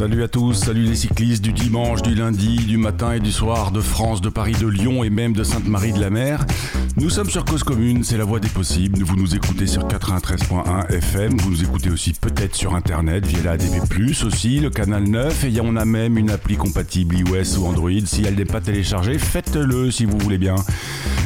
[0.00, 3.70] Salut à tous, salut les cyclistes du dimanche, du lundi, du matin et du soir,
[3.70, 6.46] de France, de Paris, de Lyon et même de Sainte-Marie-de-la-Mer.
[6.96, 9.02] Nous sommes sur Cause Commune, c'est la voie des possibles.
[9.02, 13.50] Vous nous écoutez sur 93.1 FM, vous nous écoutez aussi peut-être sur Internet via la
[13.52, 13.76] ADB+,
[14.24, 17.90] aussi, le canal 9, et on a même une appli compatible iOS ou Android.
[18.06, 20.54] Si elle n'est pas téléchargée, faites-le si vous voulez bien.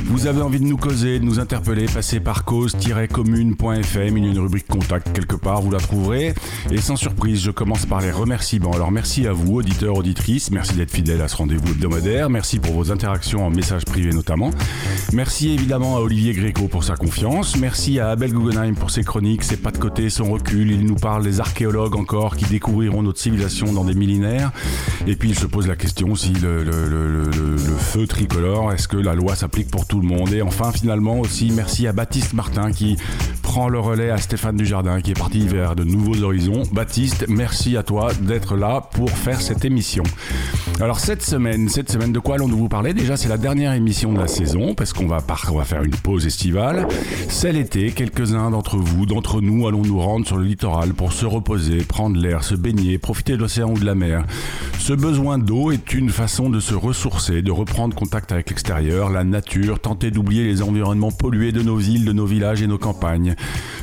[0.07, 4.31] Vous avez envie de nous causer, de nous interpeller, passez par cause-commune.fm, il y a
[4.31, 6.35] une rubrique contact quelque part, vous la trouverez.
[6.71, 8.73] Et sans surprise, je commence par les remerciements.
[8.73, 12.75] Alors merci à vous, auditeurs, auditrices, merci d'être fidèles à ce rendez-vous hebdomadaire, merci pour
[12.75, 14.51] vos interactions en message privé notamment.
[15.13, 19.43] Merci évidemment à Olivier Gréco pour sa confiance, merci à Abel Guggenheim pour ses chroniques,
[19.43, 23.21] ses pas de côté, son recul, il nous parle des archéologues encore qui découvriront notre
[23.21, 24.53] civilisation dans des millénaires.
[25.07, 26.65] Et puis il se pose la question si le
[27.79, 30.33] feu tricolore, est-ce que la loi s'applique pour tout le monde.
[30.33, 32.97] Et enfin finalement aussi merci à Baptiste Martin qui
[33.55, 36.65] prend le relais à Stéphane Dujardin qui est parti vers de nouveaux horizons.
[36.73, 40.03] Baptiste, merci à toi d'être là pour faire cette émission.
[40.81, 42.95] Alors cette semaine, cette semaine de quoi allons-nous vous parler?
[42.95, 46.27] Déjà c'est la dernière émission de la saison parce qu'on va, va faire une pause
[46.27, 46.89] estivale.
[47.29, 51.25] C'est l'été, quelques-uns d'entre vous, d'entre nous allons nous rendre sur le littoral pour se
[51.25, 54.25] reposer, prendre l'air, se baigner, profiter de l'océan ou de la mer.
[54.81, 59.23] Ce besoin d'eau est une façon de se ressourcer, de reprendre contact avec l'extérieur, la
[59.23, 63.37] nature, tenter d'oublier les environnements pollués de nos villes, de nos villages et nos campagnes.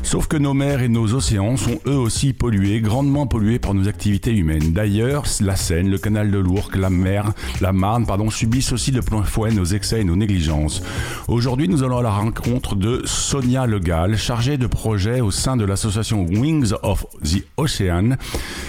[0.03, 3.87] Sauf que nos mers et nos océans sont eux aussi pollués, grandement pollués par nos
[3.87, 4.73] activités humaines.
[4.73, 7.31] D'ailleurs, la Seine, le canal de l'Ourcq, la mer,
[7.61, 10.81] la Marne, pardon, subissent aussi de plein fouet nos excès et nos négligences.
[11.27, 15.63] Aujourd'hui, nous allons à la rencontre de Sonia Legal, chargée de projet au sein de
[15.63, 18.17] l'association Wings of the Ocean.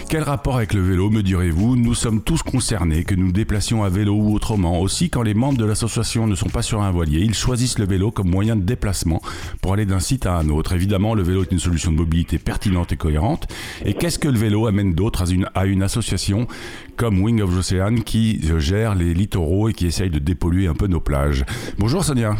[0.08, 1.76] Quel rapport avec le vélo, me direz-vous?
[1.76, 4.80] Nous sommes tous concernés, que nous déplacions à vélo ou autrement.
[4.80, 7.86] Aussi, quand les membres de l'association ne sont pas sur un voilier, ils choisissent le
[7.86, 9.22] vélo comme moyen de déplacement
[9.62, 10.74] pour aller d'un site à un autre.
[10.82, 13.46] Évidemment, le vélo est une solution de mobilité pertinente et cohérente.
[13.84, 16.48] Et qu'est-ce que le vélo amène d'autre à une, à une association
[16.96, 20.66] comme Wing of the Ocean qui euh, gère les littoraux et qui essaye de dépolluer
[20.66, 21.44] un peu nos plages?
[21.78, 22.34] Bonjour Sonia.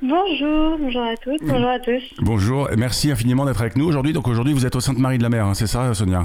[0.00, 2.02] Bonjour, bonjour à toutes, bonjour à tous.
[2.20, 4.12] Bonjour, et merci infiniment d'être avec nous aujourd'hui.
[4.12, 6.24] Donc aujourd'hui, vous êtes au Sainte-Marie-de-la-Mer, hein, c'est ça, Sonia?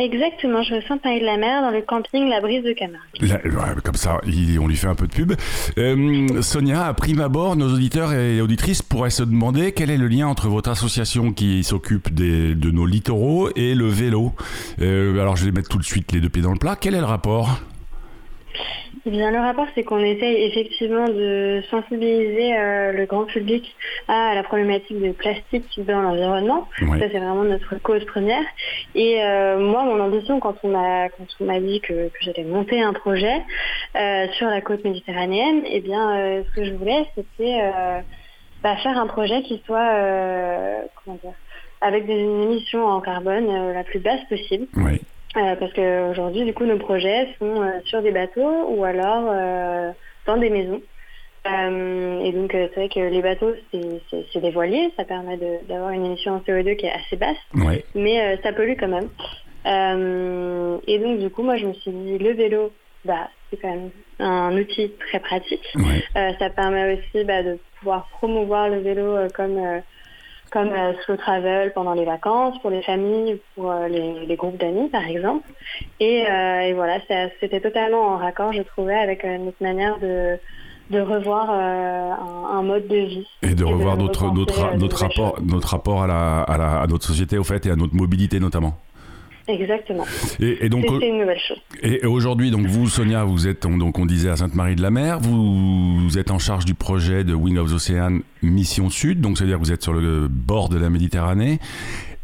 [0.00, 3.82] Exactement, je me sens Paris de la Mer dans le camping La Brise de Camargue.
[3.84, 4.18] Comme ça,
[4.58, 5.34] on lui fait un peu de pub.
[5.76, 10.08] Euh, Sonia, à prime abord, nos auditeurs et auditrices pourraient se demander quel est le
[10.08, 14.32] lien entre votre association qui s'occupe de nos littoraux et le vélo.
[14.80, 16.76] Euh, alors, je vais mettre tout de suite les deux pieds dans le plat.
[16.76, 17.60] Quel est le rapport?
[19.06, 23.74] Eh bien, le rapport, c'est qu'on essaye effectivement de sensibiliser euh, le grand public
[24.08, 26.68] à la problématique de plastique dans l'environnement.
[26.82, 26.98] Ouais.
[26.98, 28.42] Ça, c'est vraiment notre cause première.
[28.94, 32.44] Et euh, moi, mon ambition, quand on m'a quand on m'a dit que, que j'allais
[32.44, 33.42] monter un projet
[33.96, 37.60] euh, sur la côte méditerranéenne, eh bien, ce que je voulais, c'était
[38.62, 39.94] bah, faire un projet qui soit,
[41.02, 41.32] comment dire,
[41.80, 44.66] avec des émissions en carbone la plus basse possible.
[45.36, 49.92] Euh, parce qu'aujourd'hui, du coup, nos projets sont euh, sur des bateaux ou alors euh,
[50.26, 50.82] dans des maisons.
[51.46, 55.38] Euh, et donc, euh, c'est vrai que les bateaux, c'est- des voiliers, ça permet
[55.68, 57.84] d'avoir une émission en CO2 qui est assez basse, Ouais.
[57.94, 59.08] mais euh, ça pollue quand même.
[59.66, 62.72] Euh, et donc, du coup, moi, je me suis dit, le vélo,
[63.04, 65.66] bah, c'est quand même un outil très pratique.
[65.76, 66.02] Ouais.
[66.16, 69.80] Euh, ça permet aussi bah, de pouvoir promouvoir le vélo euh, comme, euh,
[70.50, 74.58] comme euh, slow travel pendant les vacances, pour les familles, pour euh, les, les groupes
[74.58, 75.46] d'amis par exemple.
[76.00, 76.98] Et, euh, et voilà,
[77.40, 80.38] c'était totalement en raccord, je trouvais, avec euh, notre manière de,
[80.90, 83.26] de revoir euh, un, un mode de vie.
[83.42, 86.86] Et de revoir de notre, notre, notre, rapport, notre rapport à, la, à, la- à
[86.86, 88.74] notre société, au fait, et à notre mobilité notamment.
[89.50, 90.04] Exactement.
[90.40, 91.60] Et, et donc, C'était une nouvelle chose.
[91.82, 96.18] Et aujourd'hui, donc vous, Sonia, vous êtes, on- donc on disait à Sainte-Marie-de-la-Mer, vous, vous
[96.18, 99.64] êtes en charge du projet de Wing of the Ocean Mission Sud, donc c'est-à-dire que
[99.64, 101.58] vous êtes sur le bord de la Méditerranée,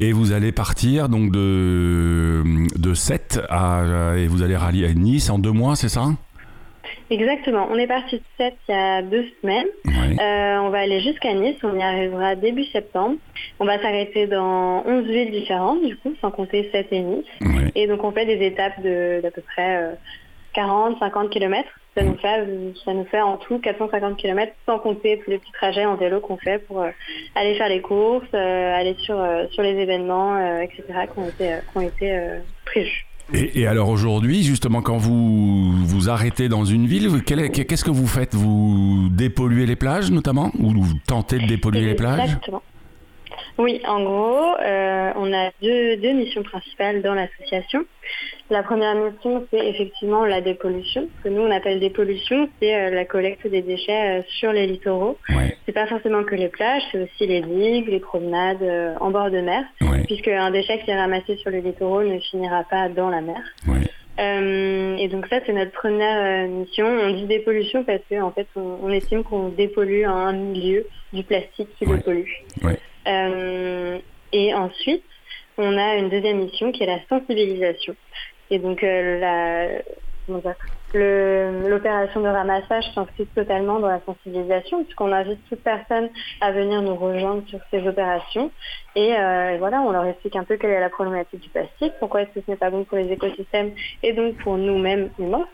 [0.00, 2.42] et vous allez partir donc de
[2.76, 6.08] de Sète à et vous allez rallier à Nice en deux mois, c'est ça?
[7.10, 7.68] Exactement.
[7.70, 9.66] On est parti de 7 il y a deux semaines.
[9.86, 13.16] Euh, on va aller jusqu'à Nice, on y arrivera début septembre.
[13.60, 17.26] On va s'arrêter dans 11 villes différentes, du coup, sans compter 7 et Nice.
[17.74, 19.96] Et donc on fait des étapes de d'à peu près
[20.54, 22.46] 40-50 km Ça nous fait,
[22.84, 26.20] ça nous fait en tout 450 km sans compter tous les petits trajets en vélo
[26.20, 26.84] qu'on fait pour
[27.34, 29.22] aller faire les courses, aller sur,
[29.52, 30.82] sur les événements, etc.
[31.12, 32.20] qui ont été, qui ont été
[32.64, 33.06] prévus.
[33.32, 38.34] Et, alors aujourd'hui, justement, quand vous vous arrêtez dans une ville, qu'est-ce que vous faites?
[38.34, 40.52] Vous dépolluez les plages notamment?
[40.58, 42.38] Ou vous tentez de dépolluer les plages?
[43.58, 47.86] Oui, en gros, euh, on a deux, deux, missions principales dans l'association.
[48.50, 51.08] La première mission, c'est effectivement la dépollution.
[51.18, 54.66] Ce que nous, on appelle dépollution, c'est euh, la collecte des déchets euh, sur les
[54.66, 55.16] littoraux.
[55.30, 55.56] Ouais.
[55.64, 58.62] C'est pas forcément que les plages, c'est aussi les digues, les promenades
[59.00, 59.64] en bord de mer,
[60.04, 63.40] puisque un déchet qui est ramassé sur les littoraux ne finira pas dans la mer.
[64.18, 66.86] et donc ça, c'est notre première mission.
[66.86, 71.68] On dit dépollution parce qu'en en fait, on, estime qu'on dépollue un milieu du plastique
[71.78, 72.28] qui le pollue.
[72.64, 72.74] Euh,
[73.06, 75.04] et ensuite,
[75.58, 77.94] on a une deuxième mission qui est la sensibilisation.
[78.50, 79.80] Et donc, euh,
[80.94, 86.08] l'opération de ramassage s'inscrit totalement dans la sensibilisation puisqu'on invite toute personne
[86.40, 88.50] à venir nous rejoindre sur ces opérations.
[88.94, 92.22] Et, euh, voilà, on leur explique un peu quelle est la problématique du plastique, pourquoi
[92.22, 93.72] est-ce que ce n'est pas bon pour les écosystèmes
[94.02, 95.46] et donc pour nous-mêmes humains.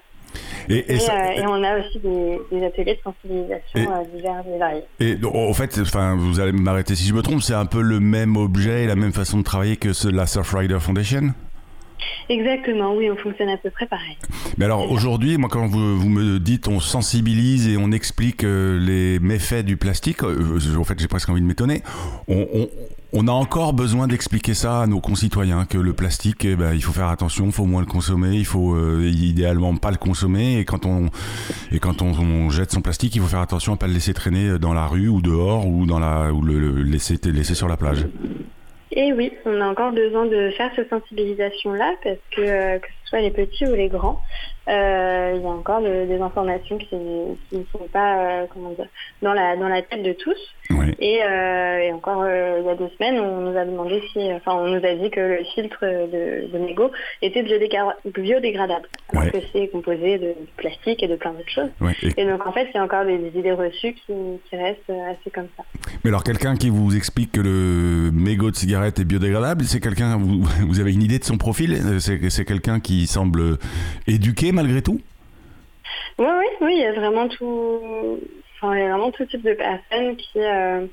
[0.68, 4.84] Et, et, et, on a aussi des, ateliers de sensibilisation euh, divers et variés.
[5.00, 8.00] Et au fait, enfin, vous allez m'arrêter si je me trompe, c'est un peu le
[8.00, 11.34] même objet et la même façon de travailler que la Surfrider Foundation?
[12.28, 14.16] Exactement, oui, on fonctionne à peu près pareil.
[14.58, 18.78] Mais alors aujourd'hui, moi quand vous, vous, me dites on sensibilise et on explique euh,
[18.78, 21.82] les méfaits du plastique, euh, en fait j'ai presque envie de m'étonner,
[22.28, 22.68] on, on,
[23.12, 26.82] on, a encore besoin d'expliquer ça à nos concitoyens, que le plastique, eh ben, il
[26.82, 30.58] faut faire attention, il faut moins le consommer, il faut euh, idéalement pas le consommer,
[30.58, 31.06] et quand, on,
[31.70, 34.58] et quand on, jette son plastique, il faut faire attention à pas le laisser traîner
[34.58, 38.06] dans la rue ou dehors ou, dans la, ou le, laisser, laisser sur la plage.
[38.94, 42.78] Et oui, on a encore besoin de faire cette sensibilisation-là parce que, euh,
[43.12, 44.22] soit les petits ou les grands,
[44.68, 48.86] euh, il y a encore des informations qui, ne sont pas euh, comment dire,
[49.20, 50.38] dans, la, dans la tête de tous.
[50.98, 54.68] Et, et, encore il y a deux semaines, on nous a demandé si, enfin, on
[54.68, 60.18] nous a dit que le filtre de, de mégot était biodégradable, alors que c'est composé
[60.18, 61.70] de plastique et de plein d'autres choses.
[62.16, 62.24] Et...
[62.24, 64.12] donc en fait, il y a encore des, idées reçues qui,
[64.48, 65.64] qui, restent assez comme ça.
[66.04, 70.16] Mais alors quelqu'un qui vous explique que le mégot de cigarette est biodégradable, c'est quelqu'un,
[70.16, 71.78] vous, vous avez une idée de son profil?
[72.00, 73.58] C'est quelqu'un qui semble
[74.06, 75.00] éduqué malgré tout
[76.18, 78.18] Oui, oui, oui, il y a vraiment tout,
[78.56, 80.86] enfin, il y a vraiment tout type de personnes qui, euh,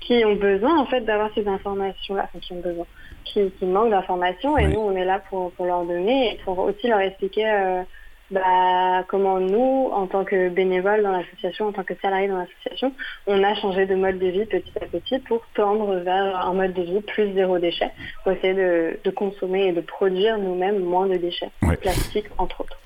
[0.00, 2.86] qui ont besoin en fait d'avoir ces informations-là, enfin, qui ont besoin,
[3.24, 6.86] qui, manquent d'informations et nous on est là pour, pour, leur donner et pour aussi
[6.86, 7.82] leur expliquer euh,
[8.30, 12.92] bah, comment nous, en tant que bénévoles dans l'association, en tant que salariés dans l'association,
[13.26, 16.72] on a changé de mode de vie petit à petit pour tendre vers un mode
[16.72, 17.90] de vie plus zéro déchet,
[18.22, 21.50] pour essayer de, consommer et de produire nous-mêmes moins de déchets,
[21.80, 22.78] plastiques entre autres.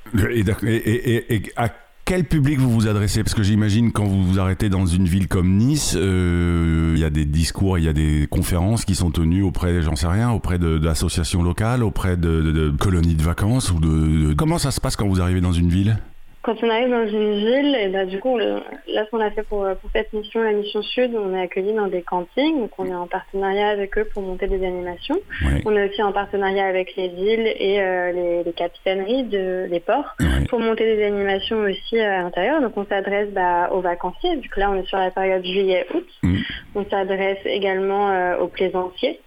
[0.67, 1.69] Et, à
[2.09, 3.23] quel public vous vous adressez?
[3.23, 7.05] Parce que j'imagine quand vous vous arrêtez dans une ville comme Nice, euh, il y
[7.05, 10.31] a des discours, il y a des conférences qui sont tenues auprès, j'en sais rien,
[10.31, 15.07] auprès d'associations locales, auprès de, colonies de vacances ou de, Comment ça se passe quand
[15.07, 15.99] vous arrivez dans une ville?
[16.49, 19.43] Quand on arrive dans une ville, et ben, du coup, là, ce qu'on a fait
[19.43, 22.87] pour, pour, cette mission, la mission Sud, on est accueilli dans des campings, donc on
[22.87, 25.21] est en partenariat avec eux pour monter des animations.
[25.67, 29.81] On est aussi en partenariat avec les villes et euh, les, les, capitaineries de, des
[29.81, 30.17] ports
[30.49, 32.63] pour monter des animations aussi à l'intérieur.
[32.63, 36.07] Donc on s'adresse bah, aux vacanciers, vu que là on est sur la période juillet-août.
[36.23, 36.37] Mm.
[36.77, 39.21] On s'adresse également euh, aux plaisanciers.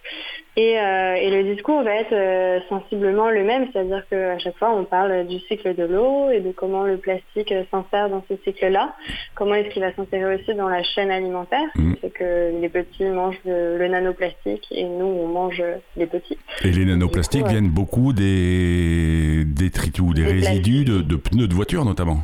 [0.58, 4.76] Et, euh, et, le discours va être euh, sensiblement le même, c'est-à-dire qu'à chaque fois
[4.76, 8.36] on parle du cycle de l'eau et de comment le plastique euh, s'insère dans ce
[8.44, 8.94] cycle-là,
[9.34, 11.94] comment est-ce qu'il va s'insérer aussi dans la chaîne alimentaire, mmh.
[12.02, 15.64] c'est que les petits mangent le nanoplastique et nous on mange
[15.96, 16.38] les petits.
[16.66, 21.86] Et les nanoplastiques viennent beaucoup des détritus ou des, résidus de, de pneus de voiture
[21.86, 22.18] notamment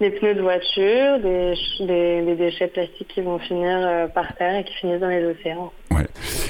[0.00, 4.74] des pneus de voiture, des, déchets plastiques qui vont finir euh, par terre et qui
[4.74, 5.72] finissent dans les océans.
[5.90, 6.06] Ouais.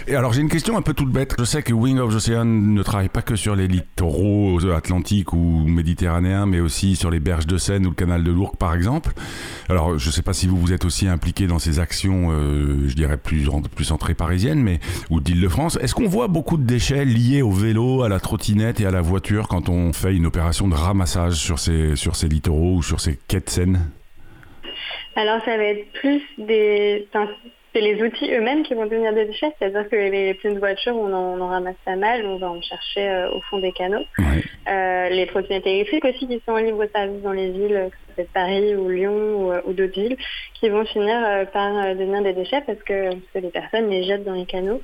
[0.06, 1.34] Et alors j'ai une question un peu toute bête.
[1.38, 5.32] Je sais que Wing of the Ocean ne travaille pas que sur les littoraux atlantiques
[5.32, 8.74] ou méditerranéens, mais aussi sur les berges de Seine ou le canal de l'Ourcq par
[8.74, 9.12] exemple.
[9.68, 12.88] Alors je ne sais pas si vous vous êtes aussi impliqué dans ces actions, euh,
[12.88, 15.78] je dirais plus, plus entrées parisiennes, mais ou d'Île-de-France.
[15.80, 19.00] Est-ce qu'on voit beaucoup de déchets liés au vélo, à la trottinette et à la
[19.00, 23.00] voiture quand on fait une opération de ramassage sur ces, sur ces littoraux ou sur
[23.00, 23.78] ces quais Seine
[25.16, 27.08] alors ça va être plus des
[27.74, 30.96] c'est les outils eux-mêmes qui vont devenir des déchets, c'est-à-dire que les pneus de voiture,
[30.96, 34.04] on en, ramasse pas mal, on va en chercher euh, au fond des canaux.
[34.68, 38.22] Euh, les trottinettes électriques aussi qui sont en libre service dans les villes, que ce
[38.22, 40.16] soit Paris ou Lyon ou, d'autres villes,
[40.54, 44.34] qui vont finir euh, par devenir des déchets parce que, les personnes les jettent dans
[44.34, 44.80] les canaux.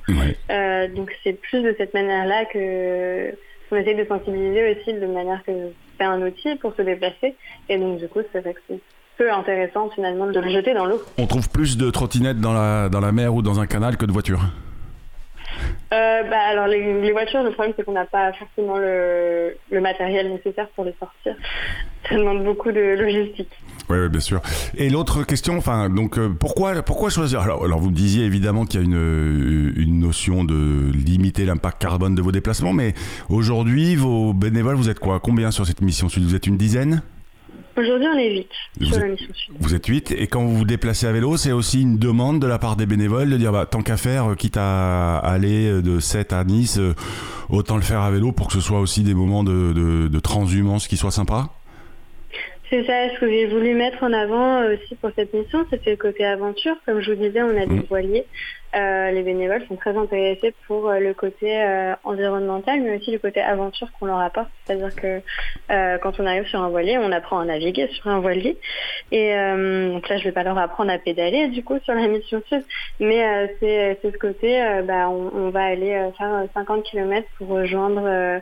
[0.95, 3.31] donc c'est plus de cette manière-là que
[3.69, 7.35] qu'on essaie de sensibiliser aussi de manière que c'est un outil pour se déplacer.
[7.69, 8.73] Et donc, du coup, c'est vrai que
[9.17, 11.01] peu intéressant finalement de le jeter dans l'eau.
[11.17, 14.05] On trouve plus de trottinettes dans la, dans la mer ou dans un canal que
[14.05, 14.41] de voitures
[15.93, 20.67] euh, bah, alors les, voitures, le problème c'est qu'on n'a pas forcément le, matériel nécessaire
[20.75, 21.35] pour les sortir.
[22.09, 23.51] Ça demande beaucoup de logistique.
[23.89, 24.41] Oui, bien sûr.
[24.77, 27.41] Et l'autre question, enfin, donc euh, pourquoi, pourquoi choisir?
[27.41, 31.81] Alors, alors, vous me disiez évidemment qu'il y a une, une notion de limiter l'impact
[31.81, 32.93] carbone de vos déplacements, mais
[33.29, 35.19] aujourd'hui, vos bénévoles, vous êtes quoi?
[35.19, 36.07] Combien sur cette mission?
[36.07, 37.03] Vous êtes une dizaine?
[37.77, 38.47] Aujourd'hui, on est 8
[38.79, 39.27] vous sur la mission
[39.59, 42.47] Vous êtes 8 et quand vous vous déplacez à vélo, c'est aussi une demande de
[42.47, 45.99] la part des bénévoles de dire bah, tant qu'à faire, euh, quitte à aller de
[45.99, 46.93] 7 à Nice, euh,
[47.49, 50.19] autant le faire à vélo pour que ce soit aussi des moments de, de, de
[50.19, 51.49] transhumance qui soient sympas
[52.69, 55.91] c'est ça, ce que j'ai voulu mettre en avant euh, aussi pour cette mission, c'était
[55.91, 56.75] le côté aventure.
[56.85, 57.83] Comme je vous disais, on a des mm.
[57.89, 58.25] voiliers.
[58.75, 61.35] Euh, les bénévoles sont très intéressés pour euh, le côté
[62.03, 64.49] environnemental, mais aussi le côté aventure qu'on leur apporte.
[64.65, 65.21] C'est-à-dire que
[66.01, 68.57] quand on arrive sur un voilier, on apprend à naviguer sur un voilier.
[69.11, 72.41] Et donc là, je vais pas leur apprendre à pédaler du coup sur la mission
[72.47, 72.63] sud,
[72.99, 78.41] mais c'est ce côté, bah, on, on, va aller faire 50 km pour rejoindre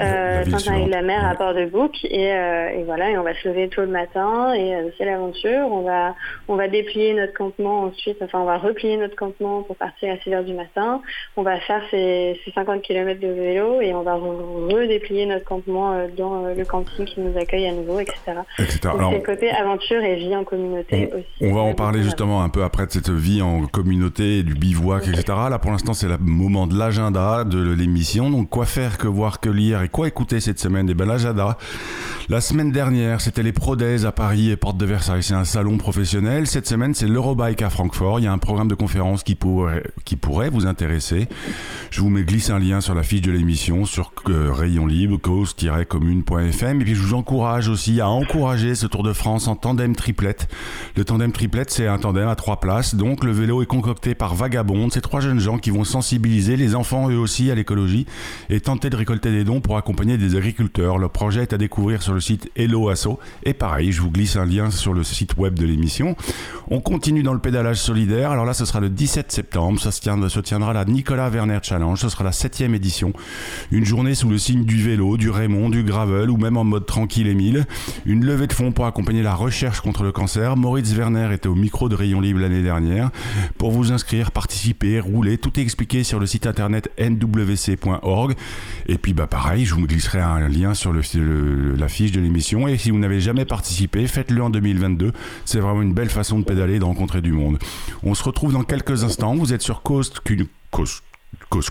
[0.00, 3.86] euh, Saint-Marie-de-la-Mer à Port-de-Bouc et, euh, et, voilà et on va se lever tôt le
[3.86, 5.68] matin et euh, c'est l'aventure.
[5.70, 6.16] On va
[6.48, 8.16] on va déplier notre campement ensuite.
[8.20, 11.00] Enfin on va replier notre campement pour partir à 6 heures du matin
[11.36, 15.92] on va faire ces, ces 50 km de vélo et on va redéplier notre campement
[15.92, 18.16] euh, dans le camping qui nous accueille à nouveau etc,
[18.58, 18.80] etc.
[18.98, 22.42] Donc, le côté aventure et vie en communauté on, aussi on va en parler justement
[22.42, 26.08] un peu après de cette vie en communauté du bivouac etc là pour l'instant c'est
[26.08, 30.40] le moment de l'agenda de l'émission donc quoi faire que voir que lire quoi écouter
[30.40, 30.88] cette semaine?
[30.90, 31.56] Eh ben l'agenda.
[32.28, 35.22] La semaine dernière, c'était les Prodays à Paris et Porte de Versailles.
[35.22, 36.46] C'est un salon professionnel.
[36.46, 38.18] Cette semaine, c'est l'Eurobike à Francfort.
[38.18, 39.34] Il y a un programme de conférence qui
[40.04, 41.28] qui pourrait vous intéresser.
[41.90, 45.16] Je vous mets glisse un lien sur la fiche de l'émission sur euh, Rayon Libre,
[45.16, 46.80] cause-commune.fm.
[46.80, 50.48] Et puis, je vous encourage aussi à encourager ce Tour de France en tandem triplette.
[50.96, 52.94] Le tandem triplette, c'est un tandem à trois places.
[52.94, 54.92] Donc, le vélo est concocté par Vagabonde.
[54.92, 58.06] C'est trois jeunes gens qui vont sensibiliser les enfants eux aussi à l'écologie
[58.50, 60.98] et tenter de récolter des dons pour accompagner des agriculteurs.
[60.98, 63.18] Le projet est à découvrir sur le site Hello Asso.
[63.44, 66.16] Et pareil, je vous glisse un lien sur le site web de l'émission.
[66.70, 68.30] On continue dans le pédalage solidaire.
[68.30, 69.80] Alors là, ce sera le 17 septembre.
[69.80, 71.98] Ça se, tiendra la Nicolas Werner Challenge.
[71.98, 73.12] Ce sera la septième édition.
[73.72, 76.86] Une journée sous le signe du vélo, du Raymond, du gravel ou même en mode
[76.86, 77.66] tranquille et mille.
[78.06, 80.56] Une levée de fonds pour accompagner la recherche contre le cancer.
[80.56, 83.10] Moritz Werner était au micro de Rayon Libre l'année dernière.
[83.58, 88.34] Pour vous inscrire, participer, rouler, tout est expliqué sur le site internet nwc.org.
[88.86, 91.02] Et puis bah pareil, je vous glisserai un lien sur la
[91.88, 92.68] fiche de l'émission.
[92.68, 95.12] Et si vous n'avez jamais participé, faites-le en 2022.
[95.44, 97.58] C'est vraiment une belle façon de pédaler, de rencontrer du monde.
[98.04, 99.23] On se retrouve dans quelques instants.
[99.32, 100.10] Vous êtes sur Cause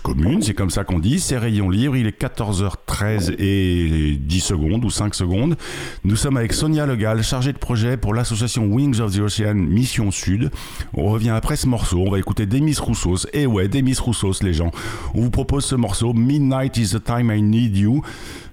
[0.02, 4.84] commune, c'est comme ça qu'on dit, c'est Rayon Libre, il est 14h13 et 10 secondes
[4.84, 5.56] ou 5 secondes.
[6.04, 10.10] Nous sommes avec Sonia Legal, chargée de projet pour l'association Wings of the Ocean Mission
[10.10, 10.50] Sud.
[10.94, 14.54] On revient après ce morceau, on va écouter Demis Roussos, et ouais, Demis Roussos les
[14.54, 14.70] gens.
[15.14, 18.02] On vous propose ce morceau, Midnight is the time I need you,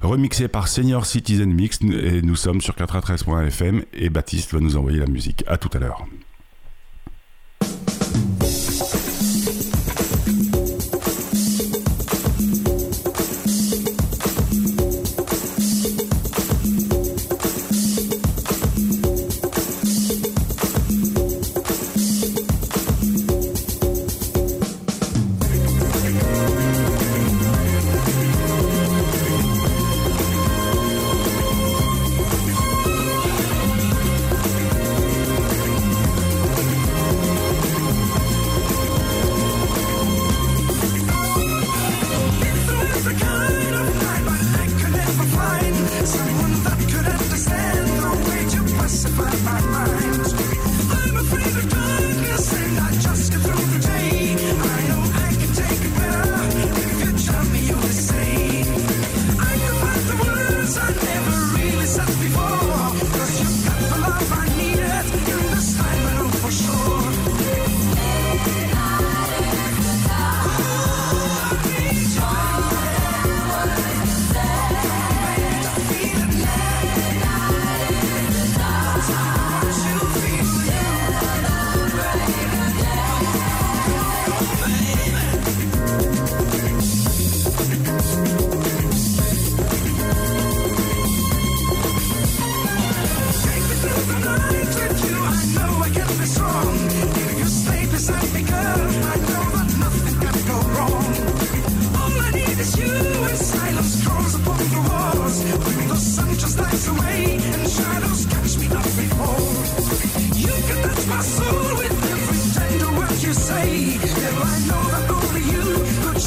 [0.01, 5.00] remixé par Senior Citizen Mix, et nous sommes sur 93.fm, et Baptiste va nous envoyer
[5.00, 5.43] la musique.
[5.48, 6.05] À tout à l'heure.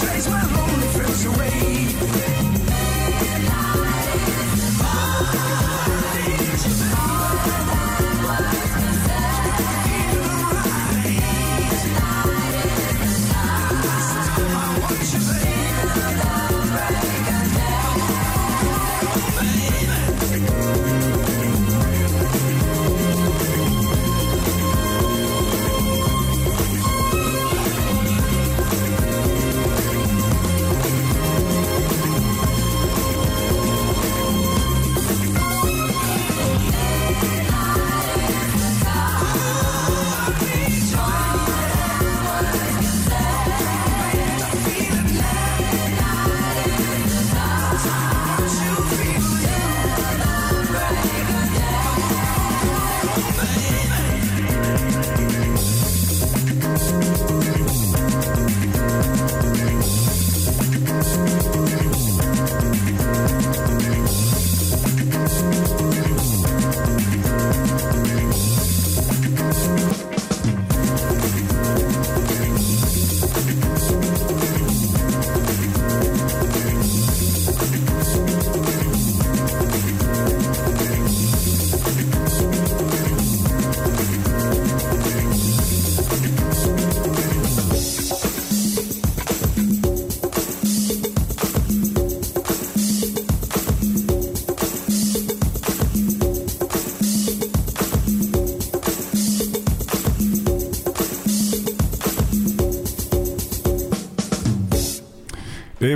[0.04, 2.53] place where lonely fades away.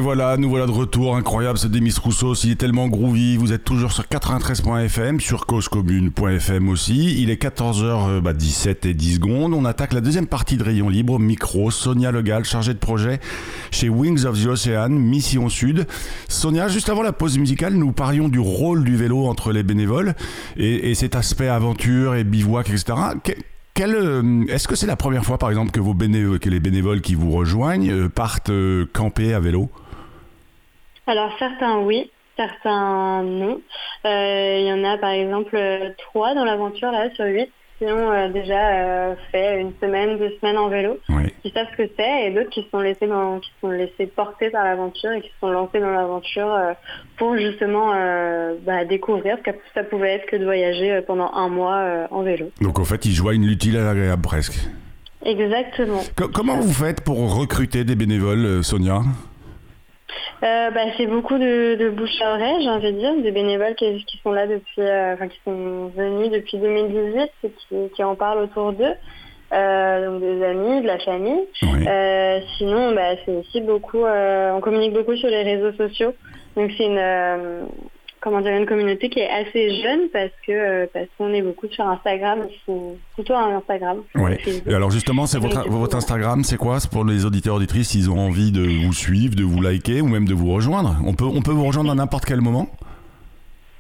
[0.08, 1.16] Voilà, nous voilà de retour.
[1.16, 2.34] Incroyable ce Demis Rousseau.
[2.34, 7.20] S'il est tellement groovy, vous êtes toujours sur 93.fm, sur causecommune.fm aussi.
[7.20, 8.32] Il est 14h17 bah,
[8.84, 9.52] et 10 secondes.
[9.52, 11.18] On attaque la deuxième partie de Rayon Libre.
[11.18, 13.20] Micro, Sonia Legal, chargée de projet
[13.70, 15.86] chez Wings of the Ocean, Mission Sud.
[16.26, 20.14] Sonia, juste avant la pause musicale, nous parlions du rôle du vélo entre les bénévoles
[20.56, 22.94] et, cet aspect aventure et bivouac, etc.
[23.78, 27.90] Euh, est-ce que c'est la première fois, par exemple, que, les bénévoles qui vous rejoignent
[27.90, 29.70] euh, partent euh, camper à vélo?
[31.08, 33.60] Alors, certains oui, certains non.
[34.04, 35.58] Il y en a, par exemple,
[35.98, 40.32] trois dans l'aventure, là, sur huit qui ont euh, déjà euh, fait une semaine, deux
[40.40, 40.98] semaines en vélo,
[41.42, 44.06] qui savent ce que c'est, et d'autres qui se sont laissés dans, qui sont laissés
[44.06, 46.72] porter par l'aventure et qui se sont lancés dans l'aventure euh,
[47.16, 47.92] pour justement
[48.66, 52.50] bah, découvrir ce que ça pouvait être que de voyager pendant un mois en vélo.
[52.60, 54.58] Donc en fait, ils joignent l'utile à l'agréable presque.
[55.24, 56.00] Exactement.
[56.32, 59.02] comment vous faites pour recruter des bénévoles, Sonia?
[60.42, 63.74] Euh, bah, c'est beaucoup de, de, bouche à oreille, j'ai envie de dire, des bénévoles
[63.74, 68.14] qui, sont là depuis, euh, enfin qui sont venus depuis 2018 et qui, qui en
[68.14, 68.94] parlent autour d'eux.
[69.50, 71.46] Euh, donc des amis, de la famille.
[72.58, 76.14] sinon, bah, c'est aussi beaucoup, on communique beaucoup sur les réseaux sociaux.
[76.56, 77.66] Donc c'est une,
[78.28, 81.68] comment dire, une communauté qui est assez jeune parce que euh, parce qu'on est beaucoup
[81.68, 82.46] sur Instagram,
[83.14, 84.02] plutôt un Instagram.
[84.14, 84.32] Oui.
[84.68, 86.80] alors justement, c'est votre, votre Instagram, c'est quoi?
[86.80, 90.08] C'est pour les auditeurs auditrices, s'ils ont envie de vous suivre, de vous liker ou
[90.08, 90.96] même de vous rejoindre?
[91.06, 92.68] On peut on peut vous rejoindre à n'importe quel moment?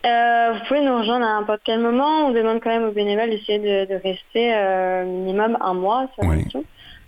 [0.06, 2.26] Euh, vous pouvez nous rejoindre à n'importe quel moment.
[2.26, 6.36] On demande quand même aux bénévoles d'essayer de, rester euh, minimum un mois sur la
[6.36, 6.64] mission.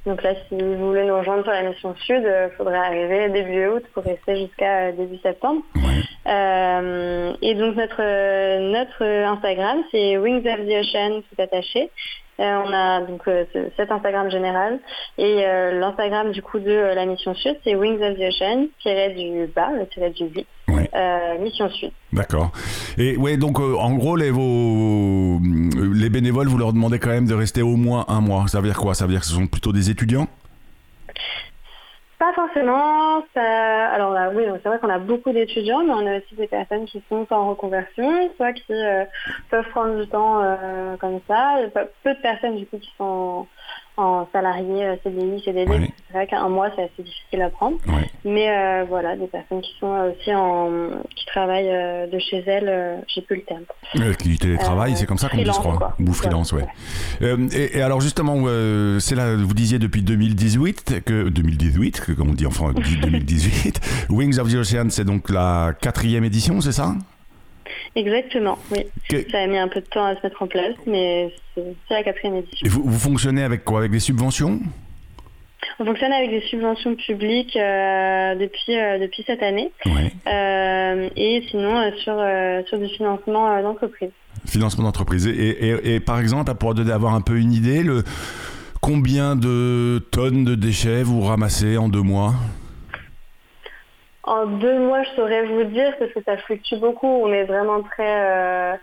[0.06, 3.66] Donc là, si vous voulez nous rejoindre sur la mission sud, il faudrait arriver début
[3.66, 5.62] août pour rester jusqu'à début septembre.
[6.26, 8.02] Euh, et donc notre
[8.70, 11.90] notre Instagram c'est Wings of the Ocean tout attaché.
[12.38, 13.44] Euh, on a donc euh,
[13.76, 14.80] cet Instagram général
[15.18, 19.46] et l'Instagram du coup de la mission sud c'est Wings of the Ocean tiré du
[19.46, 20.46] bas, tiré du 8.
[21.40, 21.92] mission sud.
[22.12, 22.50] D'accord.
[22.98, 25.38] Et ouais, donc en gros, les, vos,
[25.94, 28.48] les bénévoles, vous leur demandez quand même de rester au moins un mois.
[28.48, 28.94] Ça veut dire quoi?
[28.94, 30.26] Ça veut dire que ce sont plutôt des étudiants?
[32.18, 33.22] Pas forcément.
[33.34, 37.02] Alors oui, c'est vrai qu'on a beaucoup d'étudiants, mais on a aussi des personnes qui
[37.08, 39.04] sont en reconversion, soit qui euh,
[39.50, 41.56] peuvent prendre du temps euh, comme ça.
[42.02, 43.46] Peu de personnes du coup qui sont
[44.00, 45.92] en salarié euh, CDI, CDD.
[46.08, 47.78] C'est vrai qu'un mois, c'est assez difficile à prendre.
[48.24, 53.02] Mais euh, voilà, des personnes qui sont aussi en, qui travaillent euh, de chez elles,
[53.08, 54.14] j'ai plus le terme.
[54.24, 55.94] du télétravail, c'est comme ça qu'on dit, je crois.
[56.00, 56.66] Ou freelance, ouais.
[57.52, 58.36] Et, alors justement,
[58.98, 64.06] c'est là, vous disiez depuis 2018 que 2018, que, comme on dit en France, 2018,
[64.10, 66.94] Wings of the Ocean, c'est donc la quatrième édition, c'est ça?
[67.96, 68.86] Exactement, oui.
[69.30, 72.02] Ça a mis un peu de temps à se mettre en place, mais c'est la
[72.02, 72.68] quatrième édition.
[72.68, 73.80] Vous, vous fonctionnez avec quoi?
[73.80, 74.60] Avec des subventions?
[75.78, 79.70] On fonctionne avec des subventions publiques euh, depuis, euh, depuis cette année.
[79.86, 82.16] Euh, et sinon sur,
[82.66, 84.10] sur du financement d'entreprise.
[84.46, 85.26] Financement d'entreprise.
[85.26, 88.04] Et, et, et, par exemple, pour avoir un peu une idée, le,
[88.80, 92.34] combien de tonnes de déchets vous ramassez en deux mois?
[94.30, 97.08] En deux mois, je saurais vous dire parce que ça fluctue beaucoup.
[97.08, 98.78] On est vraiment très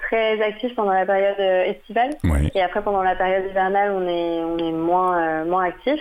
[0.00, 2.10] très actif pendant la période estivale.
[2.54, 6.00] Et après, pendant la période hivernale, on est, on est moins, moins actif.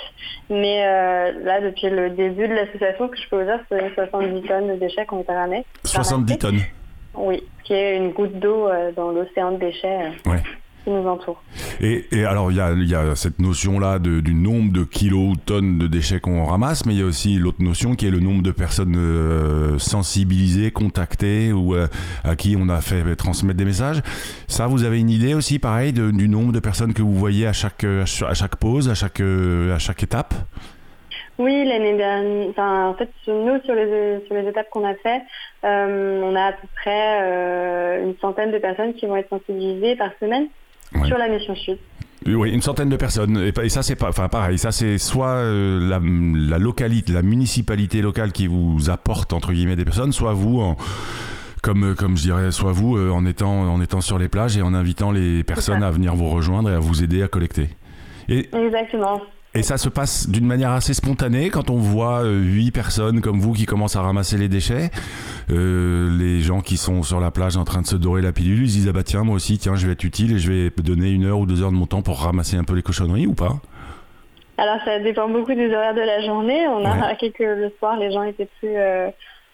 [0.49, 0.83] Mais
[1.43, 4.67] là, depuis le début de l'association, ce que je peux vous dire, c'est 70 tonnes
[4.69, 5.63] de déchets qu'on ramenés.
[5.83, 6.61] 70 tonnes
[7.13, 10.11] Oui, qui est une goutte d'eau dans l'océan de déchets.
[10.25, 10.41] Ouais
[10.89, 11.41] nous entourent.
[11.81, 16.19] Et, alors, il y a, cette notion-là du nombre de kilos ou tonnes de déchets
[16.19, 18.95] qu'on ramasse, mais il y a aussi l'autre notion qui est le nombre de personnes
[18.97, 21.87] euh, sensibilisées, contactées ou euh,
[22.23, 24.01] à qui on a fait transmettre des messages.
[24.47, 27.53] Ça, vous avez une idée aussi, pareil, du nombre de personnes que vous voyez à
[27.53, 30.33] chaque, à chaque pause, à chaque, à chaque étape?
[31.39, 35.21] Oui, l'année dernière, enfin, en fait, nous, sur les, sur les étapes qu'on a fait,
[35.63, 40.09] euh, on a à peu près une centaine de personnes qui vont être sensibilisées par
[40.19, 40.47] semaine
[41.05, 41.77] sur la mission sud.
[42.25, 43.37] Oui, une centaine de personnes.
[43.37, 44.57] Et, ça, c'est pas, enfin, pareil.
[44.57, 49.85] Ça, c'est soit euh, la, localité, la municipalité locale qui vous apporte entre guillemets des
[49.85, 50.75] personnes, soit vous en,
[51.61, 54.61] comme, comme je dirais, soit vous euh, en étant, en étant sur les plages et
[54.61, 57.69] en invitant les personnes à venir vous rejoindre et à vous aider à collecter.
[58.27, 59.21] Et, Exactement.
[59.53, 63.39] Et ça se passe d'une manière assez spontanée quand on voit euh, huit personnes comme
[63.39, 64.91] vous qui commencent à ramasser les déchets.
[65.49, 68.63] Euh, les gens qui sont sur la plage en train de se dorer la pilule,
[68.63, 70.69] ils disent ah bah tiens moi aussi tiens je vais être utile et je vais
[70.83, 73.25] donner une heure ou deux heures de mon temps pour ramasser un peu les cochonneries
[73.25, 73.55] ou pas?
[74.57, 76.67] Alors ça dépend beaucoup des horaires de la journée.
[76.67, 79.09] On a remarqué que le soir les gens étaient plus euh,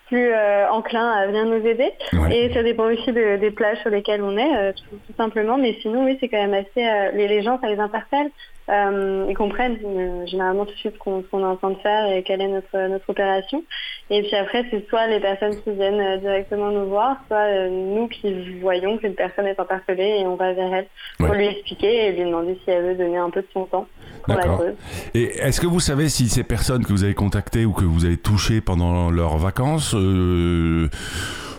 [0.08, 1.91] plus euh, enclin à venir nous aider.
[2.32, 5.58] Et ça dépend aussi des plages sur lesquelles on est, tout, simplement.
[5.58, 6.86] Mais sinon, oui, c'est quand même assez...
[6.86, 8.29] Euh, les, gens, ça les interpelle.
[8.69, 9.78] Ils comprennent
[10.26, 12.89] généralement tout de suite ce qu'on est en train de faire et quelle est notre,
[12.89, 13.63] notre opération.
[14.10, 18.60] Et puis après, c'est soit les personnes qui viennent directement nous voir, soit nous qui
[18.62, 22.26] voyons qu'une personne est interpellée et on va vers elle pour lui expliquer et lui
[22.26, 23.88] demander si elle veut donner un peu de son temps
[24.23, 24.73] pour la cause.
[25.13, 28.06] Et est-ce que vous savez si ces personnes que vous avez contactées ou que vous
[28.06, 30.89] avez touchées pendant leurs vacances euh,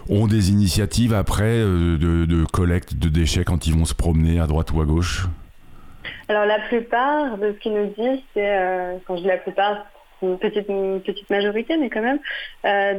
[0.09, 4.47] ont des initiatives après euh, de, collecte de déchets quand ils vont se promener à
[4.47, 5.27] droite ou à gauche?
[6.29, 9.87] Alors la plupart de ce qu'ils nous disent, c'est, euh, quand je dis la plupart,
[10.23, 12.19] une petite, petite majorité, mais quand même,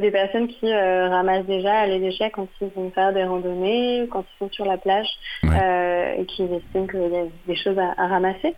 [0.00, 4.38] des personnes qui ramassent déjà les déchets quand ils vont faire des randonnées, quand ils
[4.38, 5.08] sont sur la plage,
[5.42, 8.54] et qui estiment qu'il y a des choses à, à ramasser.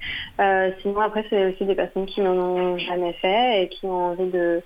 [0.82, 4.30] sinon, après, c'est aussi des personnes qui n'en ont jamais fait et qui ont envie
[4.30, 4.62] de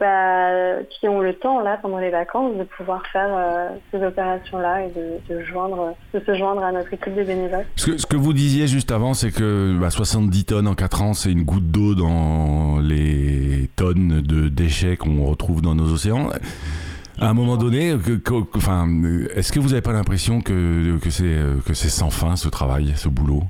[0.00, 4.86] bah, qui ont le temps là pendant les vacances de pouvoir faire euh, ces opérations-là
[4.86, 4.92] et
[5.28, 7.66] de, joindre, de se joindre à notre équipe de bénévoles.
[7.76, 11.30] Ce que, vous disiez juste avant, c'est que 70 bah, tonnes en 4 ans, c'est
[11.30, 16.30] une goutte d'eau dans les tonnes de déchets qu'on retrouve dans nos océans.
[17.20, 17.94] À un moment donné,
[18.54, 18.88] enfin,
[19.36, 23.44] est-ce que vous n'avez pas l'impression que, que c'est sans fin ce travail, ce boulot?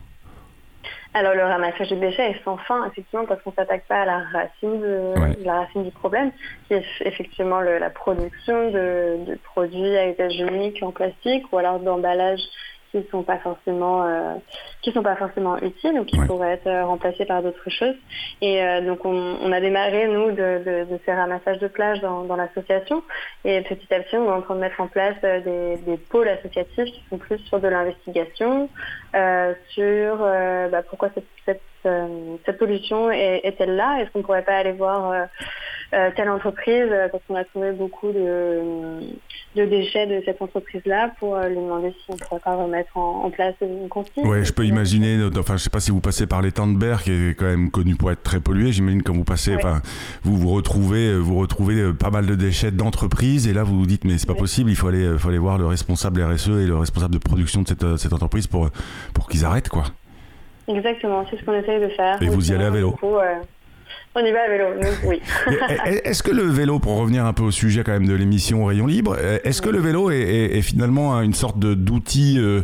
[1.14, 4.05] Alors le ramassage de déchets est sans fin, effectivement, parce qu'on ne s'attaque pas à
[4.05, 6.33] la racine, la racine du problème,
[6.66, 11.79] qui est effectivement la production de, de produits à usage unique en plastique ou alors
[11.79, 12.42] d'emballage
[12.95, 14.35] qui sont pas forcément euh,
[14.83, 17.97] qui sont pas forcément utiles ou qui pourraient être euh, remplacés par d'autres choses.
[18.41, 22.37] Et euh, donc on, a démarré nous de, de, faire un massage de plage dans,
[22.37, 23.03] l'association.
[23.45, 26.85] Et petit à petit on est en train de mettre en place des, pôles associatifs
[26.85, 28.69] qui sont plus sur de l'investigation,
[29.69, 31.63] sur bah, pourquoi cette, cette,
[32.45, 35.29] cette pollution est-elle là, est-ce qu'on pourrait pas aller voir
[35.95, 39.01] euh, telle entreprise euh, parce qu'on a trouvé beaucoup de,
[39.55, 43.55] déchets de cette entreprise-là pour euh, lui demander si on pourrait pas remettre en, place
[43.61, 44.27] une consigne.
[44.27, 47.03] Oui, je peux imaginer, enfin je sais pas si vous passez par l'étang de Berre
[47.03, 49.83] qui est quand même connu pour être très pollué, j'imagine quand vous passez, enfin
[50.25, 54.05] vous vous retrouvez, vous retrouvez pas mal de déchets d'entreprise et là vous vous dites
[54.05, 56.77] mais c'est pas possible, il faut aller, faut aller voir le responsable RSE et le
[56.77, 58.69] responsable de production de cette, cette entreprise pour,
[59.15, 59.85] pour qu'ils arrêtent quoi.
[60.67, 62.21] Exactement, c'est ce qu'on essaye de faire.
[62.23, 62.97] Et vous y allez à vélo
[64.14, 64.66] on y va à vélo,
[65.05, 65.20] oui.
[66.05, 68.87] est-ce que le vélo, pour revenir un peu au sujet quand même de l'émission Rayon
[68.87, 72.62] Libre, est-ce que le vélo est, finalement une sorte d'outil euh,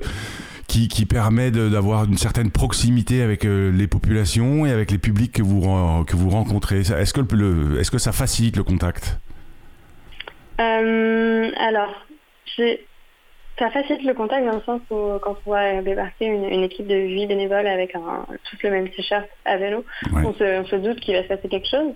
[0.68, 5.42] qui, permet d'avoir une certaine proximité avec euh, les populations et avec les publics que
[5.42, 5.62] vous,
[6.04, 6.80] que vous rencontrez?
[6.80, 9.18] Est-ce que, est -ce que ça facilite le contact?
[10.60, 12.06] Euh, Alors,
[12.56, 12.86] j'ai
[13.60, 16.94] ça facilite le contact dans le sens où quand on voit débarquer une, équipe de
[16.94, 21.22] huit bénévoles avec un, tous le même t-shirt à vélo, on, se, doute qu'il va
[21.22, 21.92] se passer quelque chose.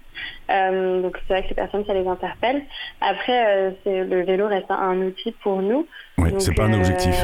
[0.51, 2.63] Euh, donc c'est vrai que ces personnes, ça les interpelle.
[3.01, 5.87] Après, euh, le vélo reste un, outil pour nous.
[6.19, 7.15] Oui, c'est pas un objectif.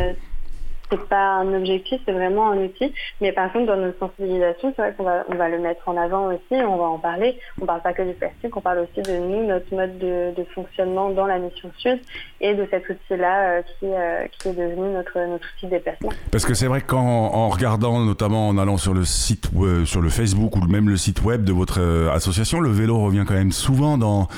[0.91, 2.93] C'est pas un objectif, c'est vraiment un outil.
[3.21, 6.41] Mais par contre, dans nos sensibilisations, c'est vrai qu'on va, le mettre en avant aussi,
[6.51, 7.39] on va en parler.
[7.61, 11.11] On parle pas que du plastique, on parle aussi de nous, notre mode de, fonctionnement
[11.11, 12.01] dans la mission sud
[12.41, 16.11] et de cet outil-là euh, qui, euh, qui, est devenu notre, notre outil de déplacement.
[16.33, 19.51] Parce que c'est vrai qu'en en regardant, notamment en allant sur le site,
[19.85, 23.25] sur le Facebook ou même le site web de votre euh, association, le vélo revient
[23.27, 24.29] quand même souvent dans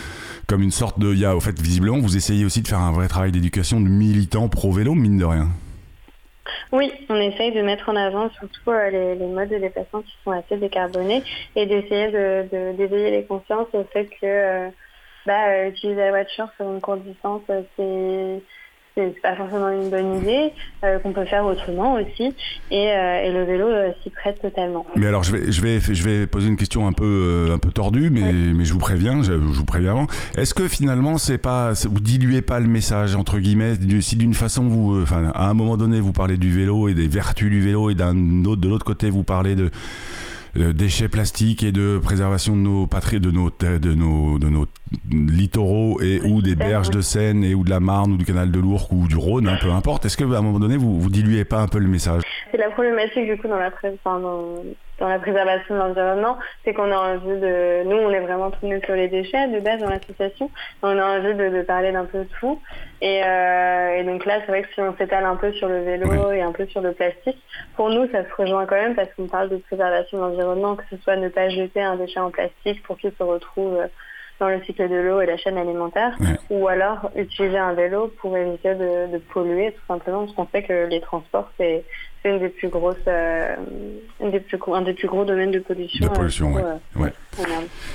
[0.49, 1.15] comme une sorte de.
[1.15, 4.49] Il au fait, visiblement, vous essayez aussi de faire un vrai travail d'éducation de militants
[4.49, 5.49] pro-vélo, mine de rien.
[6.73, 10.33] Oui, on essaye de mettre en avant surtout euh, les, modes de déplacement qui sont
[10.33, 11.23] assez décarbonés
[11.55, 14.69] et d'essayer de, d'éveiller les consciences au fait que euh,
[15.27, 17.43] bah, utiliser la voiture sur une courte distance,
[17.77, 18.43] c'est
[18.95, 20.53] c'est pas forcément une bonne idée,
[20.85, 22.35] euh, qu'on peut faire autrement aussi,
[22.71, 24.85] et, euh, le vélo euh, s'y prête totalement.
[24.97, 27.71] Mais alors je vais, je vais, je vais poser une question un peu, un peu
[27.71, 30.07] tordue, mais, mais je vous préviens, je, vous préviens avant.
[30.37, 34.65] Est-ce que finalement c'est pas, vous diluez pas le message entre guillemets, si d'une façon
[34.69, 37.91] vous, enfin à un moment donné vous parlez du vélo et des vertus du vélo,
[37.91, 39.71] et d'un autre, de l'autre côté vous parlez de
[40.55, 44.67] déchets plastiques et de préservation de nos patries, de nos, de nos, de nos
[45.11, 48.51] littoraux et ou des berges de Seine et ou de la Marne ou du canal
[48.51, 50.05] de l'Ourcq ou du Rhône, hein, peu importe.
[50.05, 52.23] Est-ce que à un moment donné vous vous diluez pas un peu le message?
[52.51, 53.71] C'est la problématique du coup dans la
[54.05, 54.63] dans,
[55.09, 58.95] la préservation de l'environnement, c'est qu'on a envie de, nous on est vraiment tournés sur
[58.95, 60.51] les déchets de base dans l'association,
[60.83, 62.61] on a envie de, parler d'un peu de tout.
[63.03, 66.31] Euh, et, donc là c'est vrai que si on s'étale un peu sur le vélo
[66.33, 67.43] et un peu sur le plastique,
[67.77, 70.85] pour nous ça se rejoint quand même parce qu'on parle de préservation de l'environnement, que
[70.91, 73.79] ce soit ne pas jeter un déchet en plastique pour qu'il se retrouve
[74.43, 76.17] dans le cycle de l'eau et la chaîne alimentaire,
[76.51, 80.87] ou alors utiliser un vélo pour éviter de, polluer tout simplement, parce qu'on sait que
[80.87, 81.85] les transports, c'est
[82.25, 83.57] une des plus grosses, euh,
[84.21, 86.07] des plus, un des plus gros domaines de pollution.
[86.07, 87.13] De pollution, euh, ouais.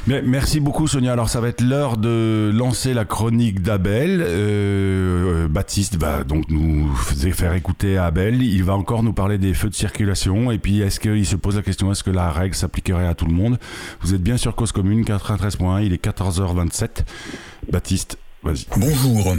[0.06, 1.14] Mais, merci beaucoup Sonia.
[1.14, 4.22] Alors ça va être l'heure de lancer la chronique d'Abel.
[4.22, 8.42] Euh, Baptiste va donc nous faire écouter Abel.
[8.42, 10.52] Il va encore nous parler des feux de circulation.
[10.52, 13.26] Et puis est-ce qu'il se pose la question est-ce que la règle s'appliquerait à tout
[13.26, 13.58] le monde?
[14.02, 15.84] Vous êtes bien sur Cause Commune 93.1.
[15.84, 17.06] Il est 14h27.
[17.72, 18.66] Baptiste, vas-y.
[18.76, 19.36] Bonjour.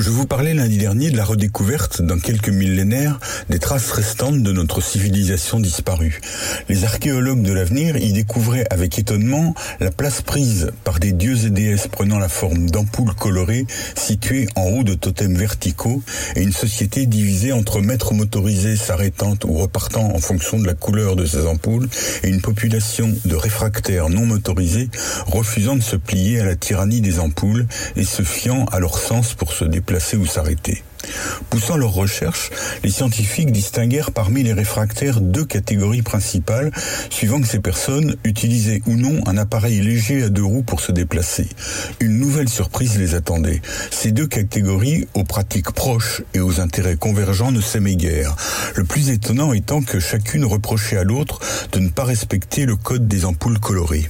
[0.00, 4.50] Je vous parlais lundi dernier de la redécouverte, dans quelques millénaires, des traces restantes de
[4.50, 6.22] notre civilisation disparue.
[6.70, 11.50] Les archéologues de l'avenir y découvraient avec étonnement la place prise par des dieux et
[11.50, 16.02] déesses prenant la forme d'ampoules colorées situées en haut de totems verticaux
[16.34, 21.14] et une société divisée entre maîtres motorisés s'arrêtant ou repartant en fonction de la couleur
[21.14, 21.90] de ces ampoules
[22.22, 24.88] et une population de réfractaires non motorisés
[25.26, 29.34] refusant de se plier à la tyrannie des ampoules et se fiant à leur sens
[29.34, 30.82] pour se déplacer ou s'arrêter.
[31.48, 32.50] Poussant leurs recherches,
[32.84, 36.70] les scientifiques distinguèrent parmi les réfractaires deux catégories principales,
[37.08, 40.92] suivant que ces personnes utilisaient ou non un appareil léger à deux roues pour se
[40.92, 41.48] déplacer.
[42.00, 43.62] Une nouvelle surprise les attendait.
[43.90, 48.36] Ces deux catégories, aux pratiques proches et aux intérêts convergents, ne s'aimaient guère.
[48.76, 51.40] Le plus étonnant étant que chacune reprochait à l'autre
[51.72, 54.08] de ne pas respecter le code des ampoules colorées.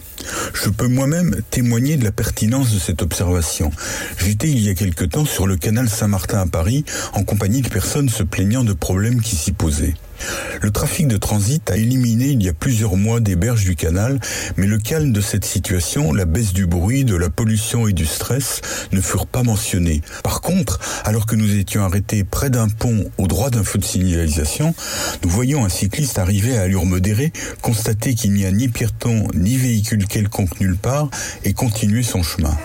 [0.55, 3.71] Je peux moi-même témoigner de la pertinence de cette observation.
[4.19, 7.69] J'étais il y a quelque temps sur le canal Saint-Martin à Paris en compagnie de
[7.69, 9.95] personnes se plaignant de problèmes qui s'y posaient.
[10.61, 14.21] Le trafic de transit a éliminé il y a plusieurs mois des berges du canal,
[14.57, 18.07] mais le calme de cette situation, la baisse du bruit, de la pollution et du
[18.07, 18.61] stress
[18.93, 20.03] ne furent pas mentionnés.
[20.23, 23.85] Par contre, alors que nous étions arrêtés près d'un pont au droit d'un feu de
[23.85, 24.75] signalisation,
[25.25, 29.57] nous voyons un cycliste arriver à allure modérée, constater qu'il n'y a ni piéton ni
[29.57, 31.09] véhicule quelconque nulle part
[31.45, 32.57] et continuer son chemin.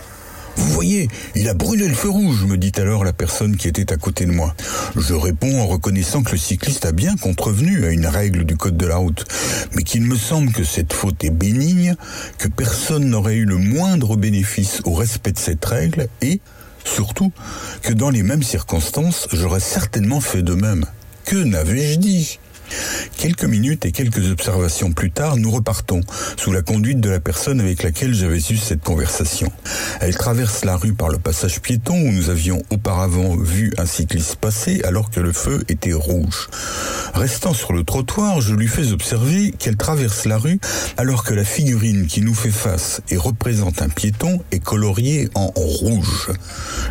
[0.56, 3.92] Vous voyez, il a brûlé le feu rouge, me dit alors la personne qui était
[3.92, 4.56] à côté de moi.
[4.96, 8.78] Je réponds en reconnaissant que le cycliste a bien contrevenu à une règle du code
[8.78, 9.26] de la route,
[9.76, 11.96] mais qu'il me semble que cette faute est bénigne,
[12.38, 16.40] que personne n'aurait eu le moindre bénéfice au respect de cette règle et,
[16.84, 17.32] surtout,
[17.82, 20.86] que dans les mêmes circonstances, j'aurais certainement fait de même.
[21.26, 22.40] Que n'avais-je dit?
[23.18, 26.02] Quelques minutes et quelques observations plus tard, nous repartons,
[26.38, 29.52] sous la conduite de la personne avec laquelle j'avais eu cette conversation.
[30.02, 34.36] Elle traverse la rue par le passage piéton où nous avions auparavant vu un cycliste
[34.36, 36.50] passer alors que le feu était rouge.
[37.14, 40.60] Restant sur le trottoir, je lui fais observer qu'elle traverse la rue
[40.98, 45.48] alors que la figurine qui nous fait face et représente un piéton est coloriée en
[45.56, 46.32] rouge.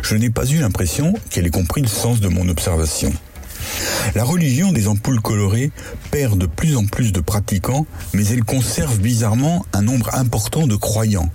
[0.01, 3.13] Je n'ai pas eu l'impression qu'elle ait compris le sens de mon observation.
[4.15, 5.71] La religion des ampoules colorées
[6.11, 10.75] perd de plus en plus de pratiquants, mais elle conserve bizarrement un nombre important de
[10.75, 11.31] croyants,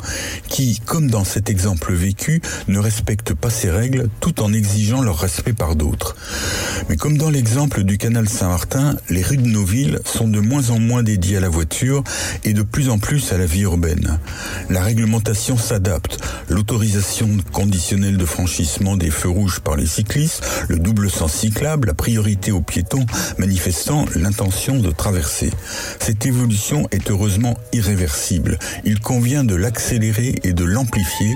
[0.48, 5.18] qui, comme dans cet exemple vécu, ne respectent pas ces règles tout en exigeant leur
[5.18, 6.16] respect par d'autres.
[6.88, 10.70] Mais comme dans l'exemple du canal Saint-Martin, les rues de nos villes sont de moins
[10.70, 12.02] en moins dédiées à la voiture
[12.44, 14.18] et de plus en plus à la vie urbaine.
[14.70, 21.10] La réglementation s'adapte, l'autorisation conditionnelle de franchissement des feux rouges par les cyclistes, le double
[21.10, 23.06] sens cyclable, la priorité aux piétons
[23.38, 25.50] manifestant l'intention de traverser.
[25.98, 28.58] Cette évolution est heureusement irréversible.
[28.84, 31.34] Il convient de l'accélérer et de l'amplifier.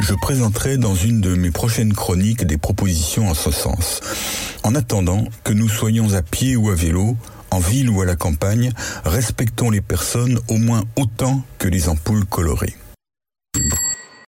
[0.00, 4.00] Je présenterai dans une de mes prochaines chroniques des propositions en ce sens.
[4.62, 7.16] En attendant, que nous soyons à pied ou à vélo,
[7.50, 8.72] en ville ou à la campagne,
[9.04, 12.76] respectons les personnes au moins autant que les ampoules colorées.